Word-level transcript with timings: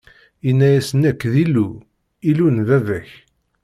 Inna-yas: 0.49 0.89
Nekk, 1.01 1.21
d 1.33 1.35
Illu, 1.43 1.69
Illu 2.29 2.47
n 2.55 2.57
baba-k! 2.67 3.09